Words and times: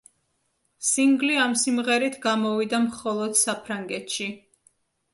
სინგლი 0.91 1.35
ამ 1.43 1.53
სიმღერით 1.65 2.19
გამოვიდა 2.25 2.83
მხოლოდ 2.89 3.41
საფრანგეთში. 3.45 4.33